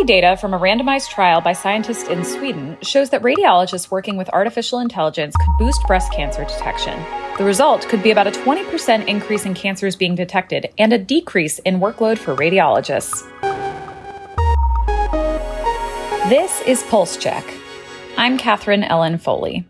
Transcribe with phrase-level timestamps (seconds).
[0.00, 4.30] Early data from a randomized trial by scientists in Sweden shows that radiologists working with
[4.30, 6.98] artificial intelligence could boost breast cancer detection.
[7.36, 11.58] The result could be about a 20% increase in cancers being detected and a decrease
[11.60, 13.28] in workload for radiologists.
[16.30, 17.44] This is Pulse Check.
[18.16, 19.69] I'm Katherine Ellen Foley.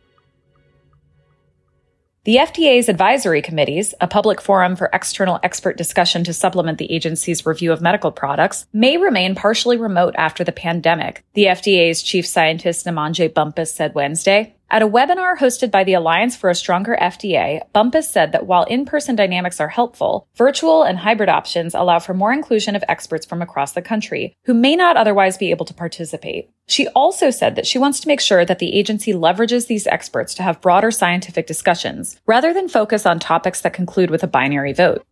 [2.25, 7.47] The FDA's advisory committees, a public forum for external expert discussion to supplement the agency's
[7.47, 12.85] review of medical products, may remain partially remote after the pandemic, the FDA's chief scientist
[12.85, 14.55] Namandjé Bumpus said Wednesday.
[14.73, 18.63] At a webinar hosted by the Alliance for a Stronger FDA, Bumpus said that while
[18.65, 23.43] in-person dynamics are helpful, virtual and hybrid options allow for more inclusion of experts from
[23.43, 26.51] across the country who may not otherwise be able to participate.
[26.69, 30.35] She also said that she wants to make sure that the agency leverages these experts
[30.35, 34.73] to have broader scientific discussions rather than focus on topics that conclude with a binary
[34.73, 35.05] vote.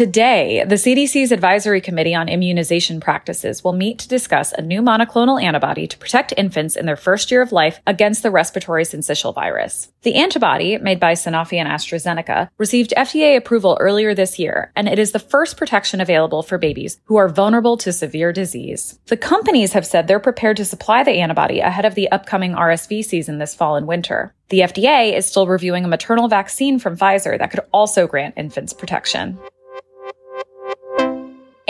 [0.00, 5.42] Today, the CDC's Advisory Committee on Immunization Practices will meet to discuss a new monoclonal
[5.42, 9.92] antibody to protect infants in their first year of life against the respiratory syncytial virus.
[10.00, 14.98] The antibody, made by Sanofi and AstraZeneca, received FDA approval earlier this year, and it
[14.98, 18.98] is the first protection available for babies who are vulnerable to severe disease.
[19.08, 23.04] The companies have said they're prepared to supply the antibody ahead of the upcoming RSV
[23.04, 24.34] season this fall and winter.
[24.48, 28.72] The FDA is still reviewing a maternal vaccine from Pfizer that could also grant infants
[28.72, 29.38] protection.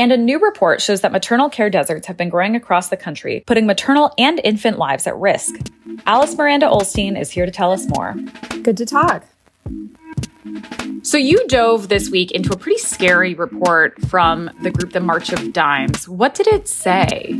[0.00, 3.44] And a new report shows that maternal care deserts have been growing across the country,
[3.46, 5.54] putting maternal and infant lives at risk.
[6.06, 8.14] Alice Miranda Ollstein is here to tell us more.
[8.62, 9.26] Good to talk.
[11.02, 15.34] So you dove this week into a pretty scary report from the group The March
[15.34, 16.08] of Dimes.
[16.08, 17.38] What did it say?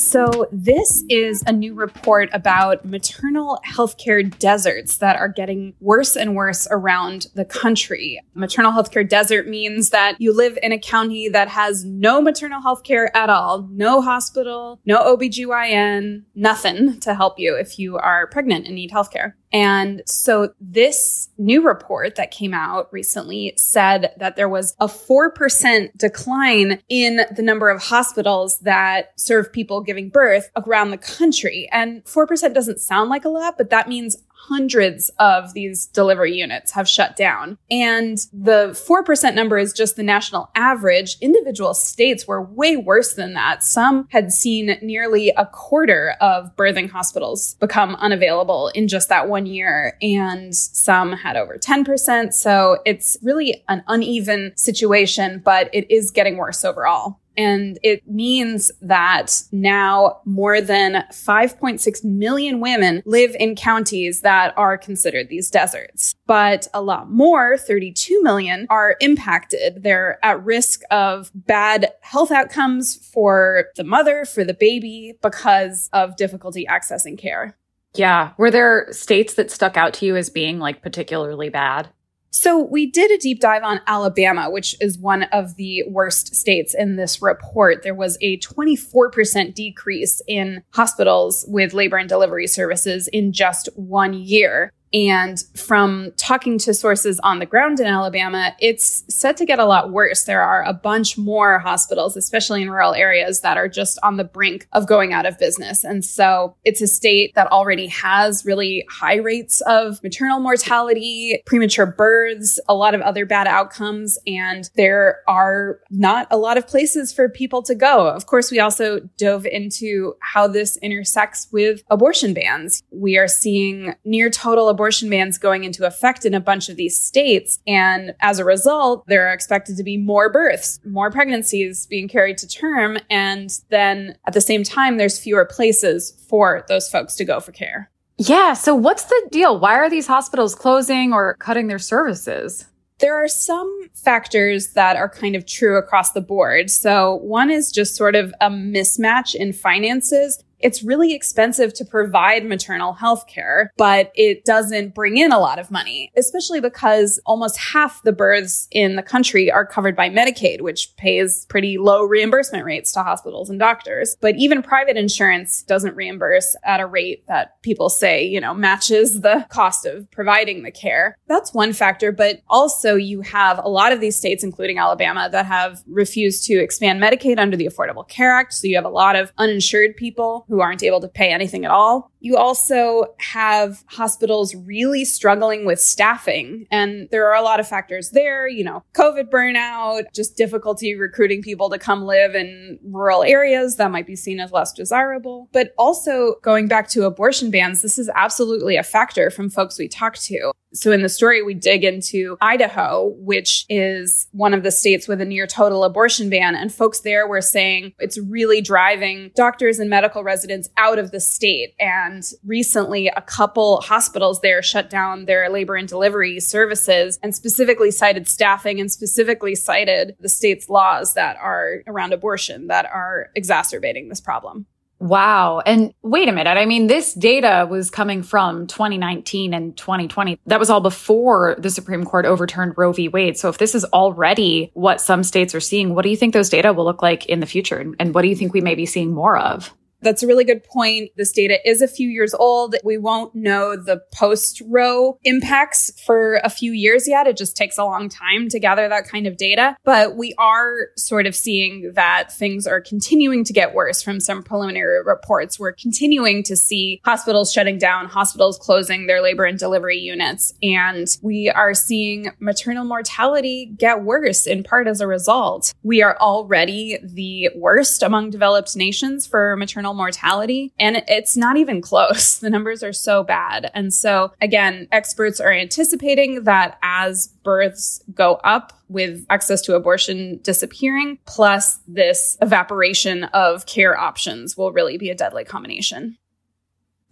[0.00, 6.34] So this is a new report about maternal healthcare deserts that are getting worse and
[6.34, 8.18] worse around the country.
[8.32, 13.08] Maternal healthcare desert means that you live in a county that has no maternal healthcare
[13.14, 18.76] at all, no hospital, no OBGYN, nothing to help you if you are pregnant and
[18.76, 19.34] need healthcare.
[19.52, 25.96] And so this new report that came out recently said that there was a 4%
[25.96, 31.68] decline in the number of hospitals that serve people giving birth around the country.
[31.72, 34.16] And 4% doesn't sound like a lot, but that means
[34.50, 37.56] hundreds of these delivery units have shut down.
[37.70, 41.16] And the 4% number is just the national average.
[41.20, 43.62] Individual states were way worse than that.
[43.62, 49.46] Some had seen nearly a quarter of birthing hospitals become unavailable in just that one
[49.46, 52.32] year, and some had over 10%.
[52.32, 57.20] So it's really an uneven situation, but it is getting worse overall.
[57.36, 64.76] And it means that now more than 5.6 million women live in counties that are
[64.76, 66.14] considered these deserts.
[66.26, 69.82] But a lot more, 32 million, are impacted.
[69.82, 76.16] They're at risk of bad health outcomes for the mother, for the baby, because of
[76.16, 77.56] difficulty accessing care.
[77.94, 78.32] Yeah.
[78.38, 81.88] Were there states that stuck out to you as being like particularly bad?
[82.30, 86.74] So we did a deep dive on Alabama, which is one of the worst states
[86.74, 87.82] in this report.
[87.82, 94.14] There was a 24% decrease in hospitals with labor and delivery services in just one
[94.14, 94.72] year.
[94.92, 99.64] And from talking to sources on the ground in Alabama, it's set to get a
[99.64, 100.24] lot worse.
[100.24, 104.24] There are a bunch more hospitals, especially in rural areas, that are just on the
[104.24, 105.84] brink of going out of business.
[105.84, 111.86] And so it's a state that already has really high rates of maternal mortality, premature
[111.86, 114.18] births, a lot of other bad outcomes.
[114.26, 118.08] And there are not a lot of places for people to go.
[118.08, 122.82] Of course, we also dove into how this intersects with abortion bans.
[122.90, 124.79] We are seeing near total abortion
[125.10, 127.58] bans going into effect in a bunch of these states.
[127.66, 132.38] And as a result, there are expected to be more births, more pregnancies being carried
[132.38, 132.98] to term.
[133.08, 137.52] And then at the same time, there's fewer places for those folks to go for
[137.52, 137.90] care.
[138.18, 138.52] Yeah.
[138.52, 139.58] So what's the deal?
[139.58, 142.66] Why are these hospitals closing or cutting their services?
[142.98, 146.68] There are some factors that are kind of true across the board.
[146.68, 152.44] So one is just sort of a mismatch in finances it's really expensive to provide
[152.44, 157.58] maternal health care, but it doesn't bring in a lot of money, especially because almost
[157.58, 162.64] half the births in the country are covered by Medicaid, which pays pretty low reimbursement
[162.64, 164.16] rates to hospitals and doctors.
[164.20, 169.20] But even private insurance doesn't reimburse at a rate that people say, you know, matches
[169.20, 171.16] the cost of providing the care.
[171.26, 172.12] That's one factor.
[172.12, 176.54] But also you have a lot of these states, including Alabama, that have refused to
[176.54, 178.52] expand Medicaid under the Affordable Care Act.
[178.54, 181.70] So you have a lot of uninsured people who aren't able to pay anything at
[181.70, 182.10] all.
[182.18, 186.66] You also have hospitals really struggling with staffing.
[186.70, 191.40] And there are a lot of factors there, you know, COVID burnout, just difficulty recruiting
[191.40, 195.48] people to come live in rural areas that might be seen as less desirable.
[195.52, 199.88] But also going back to abortion bans, this is absolutely a factor from folks we
[199.88, 200.52] talk to.
[200.72, 205.20] So in the story, we dig into Idaho, which is one of the states with
[205.20, 206.54] a near total abortion ban.
[206.54, 210.39] And folks there were saying it's really driving doctors and medical residents
[210.76, 211.74] out of the state.
[211.78, 217.90] And recently, a couple hospitals there shut down their labor and delivery services and specifically
[217.90, 224.08] cited staffing and specifically cited the state's laws that are around abortion that are exacerbating
[224.08, 224.66] this problem.
[225.00, 225.60] Wow.
[225.64, 226.58] And wait a minute.
[226.58, 230.38] I mean, this data was coming from 2019 and 2020.
[230.44, 233.08] That was all before the Supreme Court overturned Roe v.
[233.08, 233.38] Wade.
[233.38, 236.50] So if this is already what some states are seeing, what do you think those
[236.50, 237.78] data will look like in the future?
[237.98, 239.74] And what do you think we may be seeing more of?
[240.02, 241.10] That's a really good point.
[241.16, 242.74] This data is a few years old.
[242.84, 247.26] We won't know the post Roe impacts for a few years yet.
[247.26, 249.76] It just takes a long time to gather that kind of data.
[249.84, 254.42] But we are sort of seeing that things are continuing to get worse from some
[254.42, 255.58] preliminary reports.
[255.58, 260.54] We're continuing to see hospitals shutting down, hospitals closing their labor and delivery units.
[260.62, 265.74] And we are seeing maternal mortality get worse in part as a result.
[265.82, 270.72] We are already the worst among developed nations for maternal maternal mortality.
[270.78, 272.40] And it's not even close.
[272.50, 273.70] The numbers are so bad.
[273.74, 280.40] And so, again, experts are anticipating that as births go up with access to abortion
[280.42, 286.16] disappearing, plus this evaporation of care options will really be a deadly combination.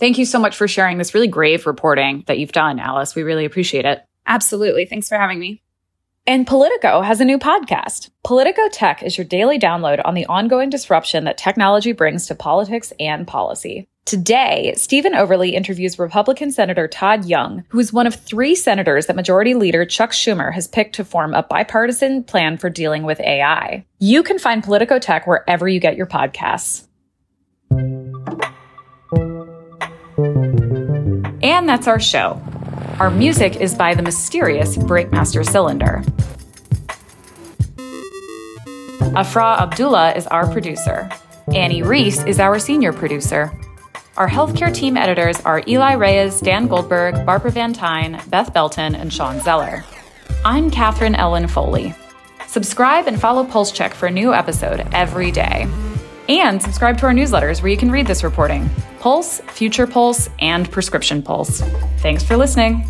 [0.01, 3.15] Thank you so much for sharing this really grave reporting that you've done, Alice.
[3.15, 4.03] We really appreciate it.
[4.27, 4.87] Absolutely.
[4.87, 5.63] Thanks for having me.
[6.29, 8.11] And Politico has a new podcast.
[8.23, 12.93] Politico Tech is your daily download on the ongoing disruption that technology brings to politics
[13.01, 13.89] and policy.
[14.05, 19.17] Today, Steven Overly interviews Republican Senator Todd Young, who is one of three senators that
[19.17, 23.87] Majority Leader Chuck Schumer has picked to form a bipartisan plan for dealing with AI.
[23.99, 26.87] You can find Politico Tech wherever you get your podcasts.
[31.43, 32.39] And that's our show.
[33.01, 36.03] Our music is by the mysterious Breakmaster Cylinder.
[39.19, 41.11] Afra Abdullah is our producer.
[41.53, 43.51] Annie Rees is our senior producer.
[44.17, 49.13] Our healthcare team editors are Eli Reyes, Dan Goldberg, Barbara Van Tyne, Beth Belton, and
[49.13, 49.85] Shawn Zeller.
[50.45, 51.97] I'm Katherine Ellen Foley.
[52.47, 55.67] Subscribe and follow Pulse Check for a new episode every day.
[56.29, 58.71] And subscribe to our newsletters where you can read this reporting
[59.01, 61.61] Pulse, Future Pulse, and Prescription Pulse.
[62.03, 62.89] Thanks for listening.